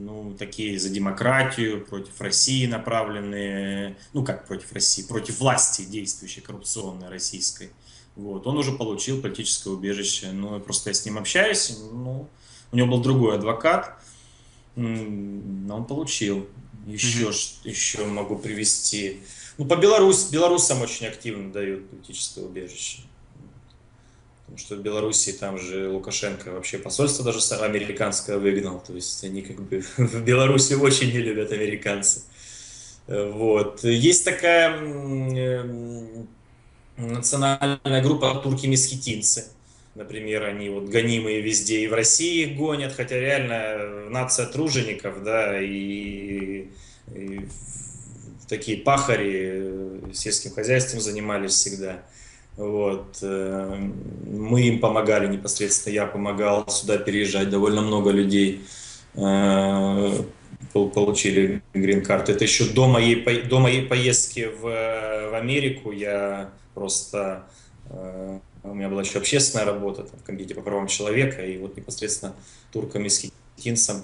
[0.00, 7.08] ну, такие за демократию, против России направленные, ну как против России, против власти действующей коррупционной
[7.08, 7.70] российской.
[8.14, 8.46] Вот.
[8.46, 10.30] Он уже получил политическое убежище.
[10.32, 11.76] Ну, просто я с ним общаюсь.
[11.92, 12.28] Ну,
[12.70, 14.00] у него был другой адвокат,
[14.76, 16.46] но он получил.
[16.86, 17.68] Еще, mm-hmm.
[17.68, 19.20] еще могу привести.
[19.58, 23.02] Ну, по Беларусь, белорусам очень активно дают политическое убежище.
[24.50, 28.82] Потому что в Беларуси там же Лукашенко вообще посольство даже американское выгнал.
[28.84, 32.22] То есть они как бы в Беларуси очень не любят американцы.
[33.06, 33.84] Вот.
[33.84, 34.80] Есть такая
[36.96, 39.44] национальная группа турки-месхетинцы.
[39.94, 45.60] Например, они вот гонимые везде и в России их гонят, хотя реально нация тружеников, да,
[45.60, 46.68] и,
[47.14, 47.40] и
[48.48, 52.02] такие пахари э, сельским хозяйством занимались всегда.
[52.60, 53.18] Вот.
[53.22, 53.76] Э,
[54.26, 58.66] мы им помогали непосредственно, я помогал сюда переезжать, довольно много людей
[59.14, 60.12] э,
[60.72, 62.32] получили грин-карту.
[62.32, 67.46] Это еще до моей, до моей поездки в, в Америку я просто
[68.62, 72.34] у меня была еще общественная работа там, в Комитете по правам человека, и вот непосредственно
[72.72, 74.02] туркам и схитинцам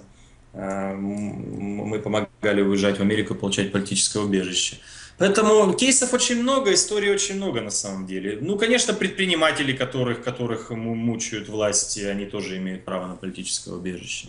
[0.55, 4.79] э, мы помогали уезжать в Америку получать политическое убежище.
[5.19, 8.39] Поэтому кейсов очень много, историй очень много на самом деле.
[8.41, 14.29] Ну, конечно, предприниматели, которых, которых мучают власти, они тоже имеют право на политическое убежище.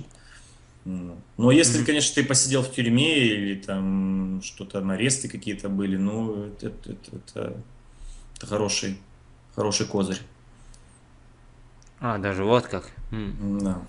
[0.86, 1.86] Но если, mm-hmm.
[1.86, 7.54] конечно, ты посидел в тюрьме или там что-то, аресты какие-то были, ну, это, это, это,
[8.38, 8.98] это хороший
[9.58, 10.20] хороший козырь.
[12.00, 12.92] А, даже вот как.
[13.12, 13.82] Да.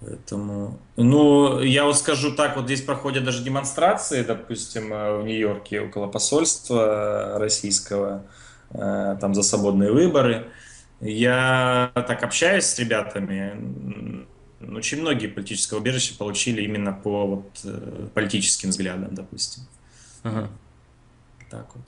[0.00, 5.82] Поэтому, ну, я вот скажу так, вот здесь проходят даже демонстрации, допустим, э, в Нью-Йорке
[5.82, 8.24] около посольства российского,
[8.70, 10.46] э, там за свободные выборы.
[11.00, 14.26] Я так общаюсь с ребятами,
[14.74, 19.64] очень многие политическое убежище получили именно по вот, э, политическим взглядам, допустим.
[20.22, 20.48] Ага.
[21.50, 21.84] Так вот.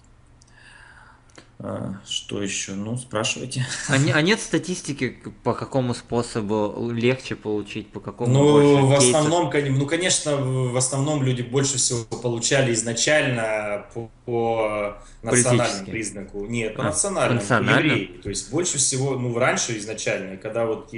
[1.64, 2.72] А, что еще?
[2.72, 3.64] Ну, спрашивайте.
[3.88, 9.52] А, не, а нет статистики, по какому способу легче получить, по какому Ну, в основном,
[9.52, 16.46] ну, конечно, в основном люди больше всего получали изначально по, по национальному признаку.
[16.46, 18.20] Нет, по а, национальному, по евреи.
[18.20, 20.92] То есть больше всего, ну, раньше изначально, когда вот,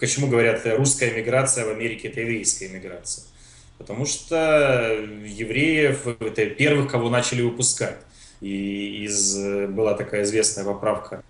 [0.00, 3.24] почему говорят, русская миграция в Америке это еврейская миграция?
[3.76, 7.98] Потому что евреев, это первых, кого начали выпускать.
[8.40, 9.36] И из,
[9.68, 11.22] была такая известная поправка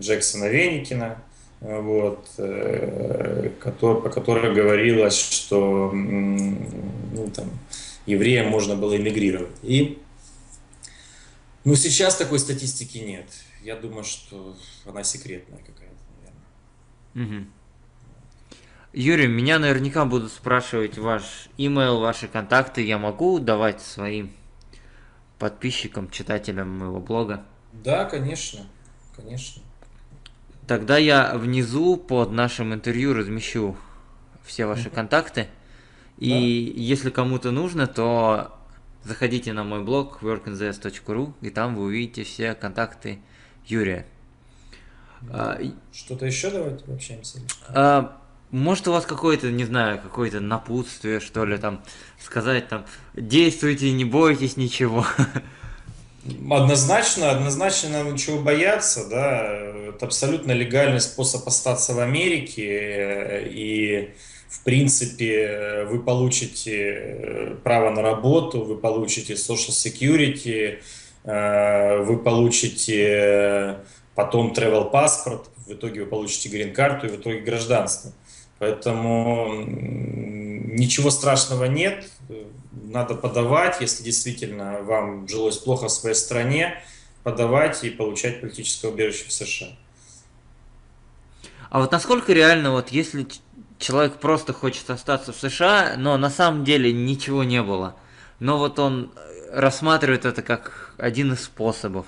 [0.00, 1.22] Джексона Веникина,
[1.60, 7.50] вот, э, который, по которой говорилось, что ну, там,
[8.06, 9.56] евреям можно было эмигрировать.
[9.62, 9.98] И
[11.64, 13.26] ну, сейчас такой статистики нет.
[13.62, 15.96] Я думаю, что она секретная какая-то,
[17.14, 17.46] наверное.
[18.92, 22.82] Юрий, меня наверняка будут спрашивать ваш email, ваши контакты.
[22.82, 24.32] Я могу давать своим
[25.38, 27.44] подписчикам, читателям моего блога?
[27.72, 28.66] Да, конечно,
[29.16, 29.62] конечно.
[30.66, 33.76] Тогда я внизу под нашим интервью размещу
[34.44, 35.48] все ваши контакты.
[36.18, 36.80] И да.
[36.80, 38.56] если кому-то нужно, то
[39.04, 43.20] заходите на мой блог workinzs.ru и там вы увидите все контакты
[43.66, 44.06] Юрия.
[45.30, 45.58] А,
[45.92, 47.40] Что-то еще давайте пообщаемся?
[47.68, 51.82] А, может, у вас какое-то, не знаю, какое-то напутствие, что ли, там,
[52.22, 55.04] сказать, там, действуйте, не бойтесь ничего.
[56.50, 59.42] Однозначно, однозначно ничего бояться, да,
[59.88, 64.10] это абсолютно легальный способ остаться в Америке, и,
[64.48, 70.78] в принципе, вы получите право на работу, вы получите social security,
[71.24, 73.78] э, вы получите
[74.16, 78.12] потом travel паспорт, в итоге вы получите грин-карту и в итоге гражданство.
[78.58, 82.08] Поэтому ничего страшного нет.
[82.72, 86.82] Надо подавать, если действительно вам жилось плохо в своей стране,
[87.22, 89.68] подавать и получать политическое убежище в США.
[91.70, 93.26] А вот насколько реально, вот если
[93.78, 97.96] человек просто хочет остаться в США, но на самом деле ничего не было,
[98.38, 99.10] но вот он
[99.52, 102.06] рассматривает это как один из способов.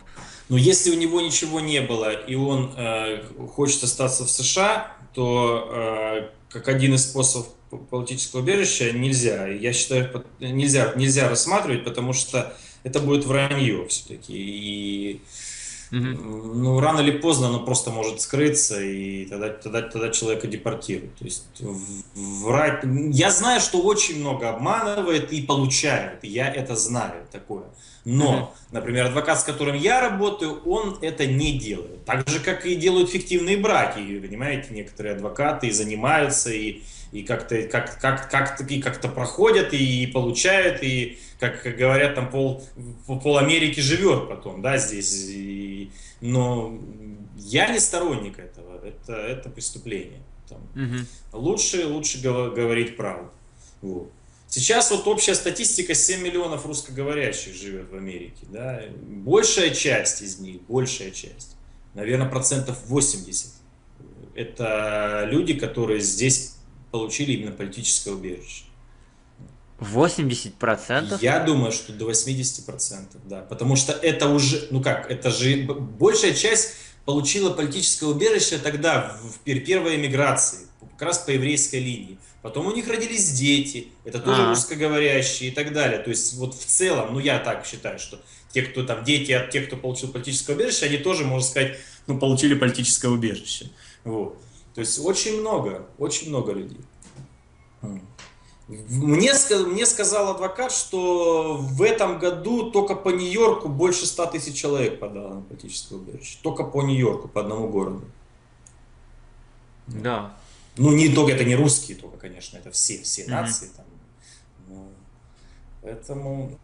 [0.48, 3.22] Но если у него ничего не было, и он э,
[3.54, 7.48] хочет остаться в США, то э, как один из способов
[7.90, 9.46] политического убежища нельзя.
[9.46, 14.34] Я считаю, нельзя, нельзя рассматривать, потому что это будет вранье все-таки.
[14.34, 15.20] И
[15.90, 16.00] Угу.
[16.00, 21.16] Ну, рано или поздно оно просто может скрыться, и тогда, тогда, тогда человека депортируют.
[21.16, 21.46] То есть
[22.14, 22.84] врать...
[22.84, 26.22] Я знаю, что очень много обманывает и получает.
[26.24, 27.64] Я это знаю такое.
[28.10, 32.06] Но, например, адвокат, с которым я работаю, он это не делает.
[32.06, 33.98] Так же, как и делают фиктивные браки.
[34.18, 36.80] Понимаете, некоторые адвокаты и занимаются, и,
[37.12, 42.14] и как-то как, как, как, как, как проходят, и, и получают, и как, как говорят,
[42.14, 42.64] там пол,
[43.06, 45.26] пол Америки живет потом, да, здесь.
[45.28, 45.90] И,
[46.22, 46.80] но
[47.36, 48.80] я не сторонник этого.
[48.86, 50.22] Это, это преступление.
[50.48, 51.40] Там, угу.
[51.40, 53.30] Лучше, лучше говорить правду.
[53.82, 54.10] Вот.
[54.48, 58.46] Сейчас вот общая статистика 7 миллионов русскоговорящих живет в Америке.
[58.50, 58.80] Да?
[58.98, 61.56] Большая часть из них, большая часть,
[61.92, 63.52] наверное, процентов 80,
[64.34, 66.54] это люди, которые здесь
[66.90, 68.64] получили именно политическое убежище.
[69.80, 71.18] 80%?
[71.20, 73.42] Я думаю, что до 80%, да.
[73.42, 76.74] Потому что это уже, ну как, это же большая часть
[77.04, 82.18] получила политическое убежище тогда, в первой эмиграции, как раз по еврейской линии.
[82.42, 84.50] Потом у них родились дети, это тоже А-а-а.
[84.50, 85.98] русскоговорящие и так далее.
[85.98, 88.20] То есть вот в целом, ну я так считаю, что
[88.52, 92.18] те, кто там, дети от тех, кто получил политическое убежище, они тоже, можно сказать, ну,
[92.18, 93.70] получили политическое убежище.
[94.04, 94.40] Вот.
[94.74, 96.80] То есть очень много, очень много людей.
[98.68, 99.32] Мне,
[99.66, 105.34] мне сказал адвокат, что в этом году только по Нью-Йорку больше 100 тысяч человек подало
[105.34, 106.38] на политическое убежище.
[106.42, 108.04] Только по Нью-Йорку, по одному городу.
[109.86, 110.37] Да.
[110.78, 113.30] Ну, не только это не русские только, конечно, это все, все mm-hmm.
[113.30, 113.70] нации.
[113.76, 113.86] Там.
[114.68, 114.88] Ну,
[115.82, 116.58] поэтому...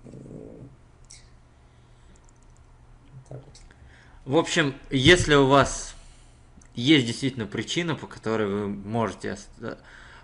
[3.28, 3.54] Так вот.
[4.24, 5.94] В общем, если у вас
[6.74, 9.38] есть действительно причина, по которой вы можете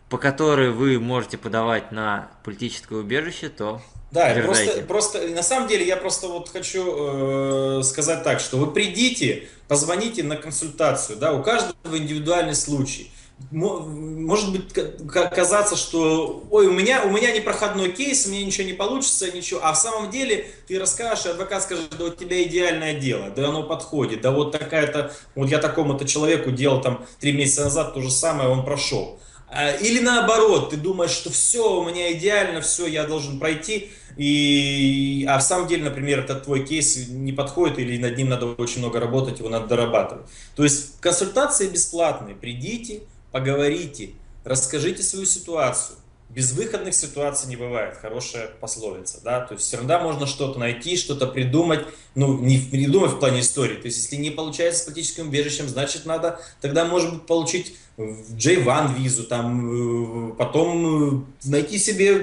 [0.09, 3.81] по которой вы можете подавать на политическое убежище, то
[4.11, 8.73] да, просто, просто на самом деле я просто вот хочу э, сказать так, что вы
[8.73, 13.13] придите, позвоните на консультацию, да, у каждого индивидуальный случай.
[13.51, 14.73] Может быть
[15.11, 19.61] казаться, что ой, у меня, у меня непроходной кейс, у меня ничего не получится, ничего.
[19.63, 23.49] А в самом деле ты расскажешь, и адвокат скажет, да у тебя идеальное дело, да
[23.49, 28.01] оно подходит, да вот такая-то, вот я такому-то человеку делал там три месяца назад то
[28.01, 29.19] же самое, он прошел.
[29.53, 35.27] А, или наоборот, ты думаешь, что все, у меня идеально, все, я должен пройти, и,
[35.29, 38.79] а в самом деле, например, этот твой кейс не подходит, или над ним надо очень
[38.79, 40.27] много работать, его надо дорабатывать.
[40.55, 43.01] То есть консультации бесплатные, придите,
[43.33, 44.11] поговорите,
[44.45, 45.97] расскажите свою ситуацию.
[46.31, 51.81] Безвыходных ситуаций не бывает, хорошая пословица, да, то есть всегда можно что-то найти, что-то придумать,
[52.15, 56.07] ну, не придумать в плане истории, то есть если не получается с политическим убежищем, значит
[56.07, 62.21] надо тогда, может быть, получить в J1 визу, там, э, потом э, найти себе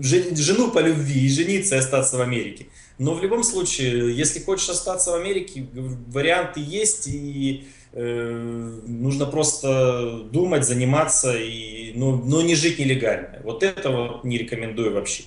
[0.00, 2.68] жену по любви и жениться и остаться в Америке.
[2.98, 7.68] Но в любом случае, если хочешь остаться в Америке, варианты есть, и
[8.00, 13.40] нужно просто думать, заниматься, и, ну, но не жить нелегально.
[13.42, 15.24] Вот этого не рекомендую вообще.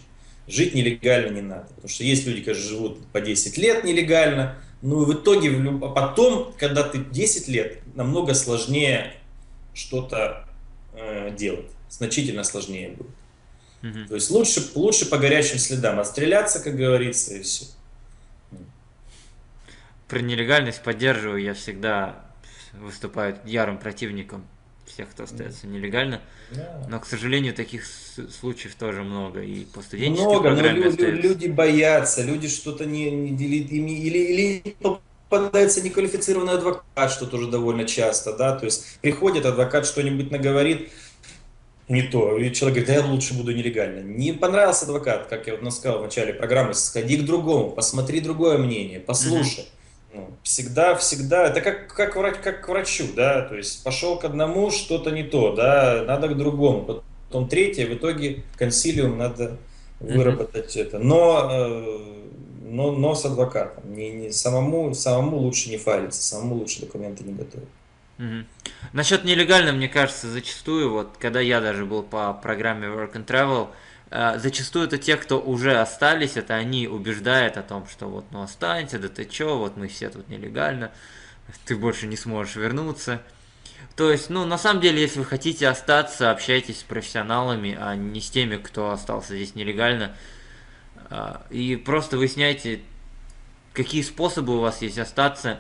[0.48, 1.68] Жить нелегально не надо.
[1.68, 5.52] Потому что есть люди, которые живут по 10 лет нелегально, ну в итоге
[5.82, 9.16] а потом, когда ты 10 лет, намного сложнее
[9.74, 10.48] что-то
[10.94, 11.70] э, делать.
[11.90, 13.12] Значительно сложнее будет.
[13.84, 14.08] Угу.
[14.10, 17.66] То есть лучше, лучше по горячим следам отстреляться, как говорится, и все.
[20.08, 22.31] Про нелегальность поддерживаю я всегда
[22.74, 24.46] выступают ярым противником
[24.86, 26.22] всех, кто остается нелегально.
[26.52, 26.86] Да.
[26.90, 29.42] Но, к сожалению, таких случаев тоже много.
[29.42, 34.18] И по студенческой много, программе но люди, люди боятся, люди что-то не, не или, или,
[34.18, 34.76] или
[35.30, 40.92] попадается неквалифицированный адвокат, что тоже довольно часто, да, то есть приходит адвокат, что-нибудь наговорит,
[41.88, 44.02] не то, и человек говорит, да я лучше буду нелегально.
[44.02, 48.58] Не понравился адвокат, как я вот сказал в начале программы, сходи к другому, посмотри другое
[48.58, 49.62] мнение, послушай.
[49.62, 49.81] Uh-huh
[50.14, 54.26] ну, всегда, всегда, это как, как, врач, как к врачу, да, то есть пошел к
[54.26, 59.58] одному, что-то не то, да, надо к другому, потом третье, в итоге консилиум надо
[60.00, 60.82] выработать mm-hmm.
[60.82, 61.98] это, но, э,
[62.64, 67.34] но, но с адвокатом, не, не, самому, самому лучше не файлиться, самому лучше документы не
[67.34, 67.68] готовить.
[68.18, 68.46] Угу.
[68.94, 73.70] Насчет нелегально, мне кажется, зачастую, вот когда я даже был по программе Work and Travel,
[74.12, 79.00] зачастую это те, кто уже остались, это они убеждают о том, что вот, ну останься,
[79.00, 80.92] да ты чё, вот мы все тут нелегально,
[81.66, 83.22] ты больше не сможешь вернуться.
[83.96, 88.22] То есть, ну, на самом деле, если вы хотите остаться, общайтесь с профессионалами, а не
[88.22, 90.16] с теми, кто остался здесь нелегально.
[91.10, 92.82] А, и просто выясняйте,
[93.74, 95.60] какие способы у вас есть остаться.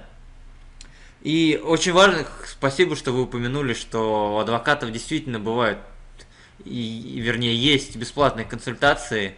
[1.21, 5.79] И очень важно, спасибо, что вы упомянули, что у адвокатов действительно бывают,
[6.66, 9.30] и, вернее, есть бесплатные консультации,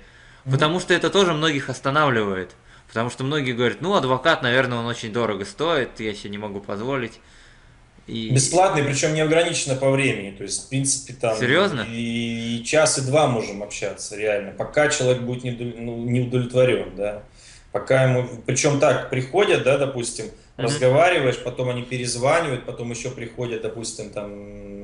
[0.45, 0.51] mm-hmm.
[0.51, 2.51] потому что это тоже многих останавливает.
[2.87, 6.59] Потому что многие говорят, ну, адвокат, наверное, он очень дорого стоит, я себе не могу
[6.59, 7.19] позволить.
[8.05, 8.29] И...
[8.29, 10.35] Бесплатный, причем не ограничено по времени.
[10.35, 11.87] То есть, в принципе, там Серьезно?
[11.89, 14.51] И, и час, и два можем общаться, реально.
[14.51, 17.23] Пока человек будет не, ну, не удовлетворен, да.
[17.71, 18.27] Пока ему.
[18.45, 20.63] Причем так, приходят, да, допустим, mm-hmm.
[20.63, 24.82] разговариваешь, потом они перезванивают, потом еще приходят, допустим, там,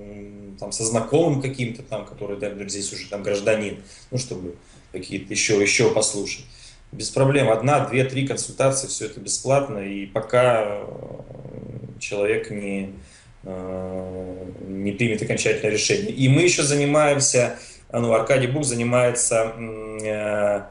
[0.60, 3.82] там со знакомым каким-то там, который, да, здесь уже там гражданин,
[4.12, 4.56] ну, чтобы
[4.92, 6.46] какие-то еще, еще послушать.
[6.92, 7.50] Без проблем.
[7.50, 9.80] Одна, две, три консультации, все это бесплатно.
[9.80, 10.82] И пока
[12.00, 12.94] человек не,
[13.44, 16.12] э, не примет окончательное решение.
[16.12, 17.58] И мы еще занимаемся,
[17.92, 20.62] ну, Аркадий Бук занимается э, э,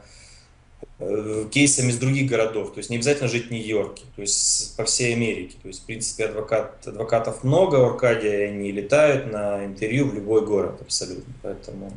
[1.51, 5.13] кейсами из других городов, то есть не обязательно жить в Нью-Йорке, то есть по всей
[5.13, 5.55] Америке.
[5.61, 10.13] То есть, в принципе, адвокат, адвокатов много у Аркадия, и они летают на интервью в
[10.13, 11.33] любой город абсолютно.
[11.41, 11.95] Поэтому, то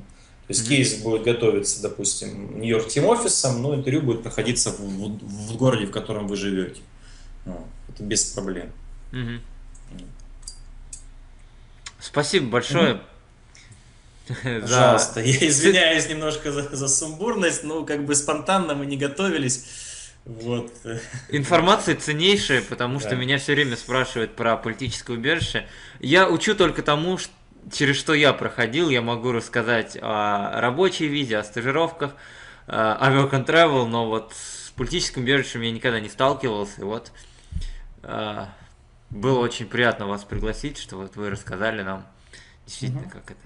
[0.49, 0.69] есть mm-hmm.
[0.69, 5.87] кейс будет готовиться, допустим, Нью-Йорк тим офисом, но интервью будет проходиться в, в, в городе,
[5.87, 6.81] в котором вы живете.
[7.45, 8.71] Ну, это без проблем.
[11.99, 13.01] Спасибо большое.
[14.43, 19.67] Пожалуйста, я извиняюсь немножко за, за сумбурность, ну, как бы спонтанно мы не готовились.
[20.25, 20.73] Вот.
[21.31, 23.17] Информация ценнейшая, потому что да.
[23.17, 25.67] меня все время спрашивают про политическое убежище.
[25.99, 27.19] Я учу только тому,
[27.73, 28.89] через что я проходил.
[28.89, 32.15] Я могу рассказать о рабочей визе, о стажировках,
[32.67, 36.81] о work and travel, но вот с политическим убежищем я никогда не сталкивался.
[36.81, 37.13] И вот
[38.03, 38.49] а,
[39.11, 42.07] было очень приятно вас пригласить, что вот вы рассказали нам
[42.67, 43.11] действительно, угу.
[43.11, 43.41] как это.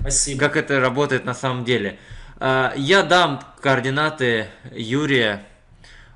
[0.00, 0.40] Спасибо.
[0.40, 1.98] Как это работает на самом деле.
[2.38, 5.44] А, я дам координаты Юрия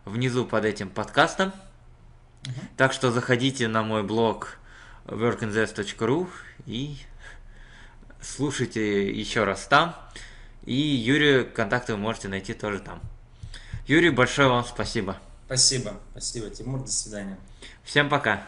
[0.05, 1.53] внизу под этим подкастом.
[2.47, 2.55] Угу.
[2.77, 4.59] Так что заходите на мой блог
[5.07, 6.29] workinzs.ru
[6.67, 6.97] и
[8.21, 9.95] слушайте еще раз там.
[10.65, 13.01] И Юрию контакты вы можете найти тоже там.
[13.87, 15.17] Юрий, большое вам спасибо.
[15.47, 15.95] Спасибо.
[16.11, 16.81] Спасибо, Тимур.
[16.81, 17.39] До свидания.
[17.85, 18.43] Всем пока.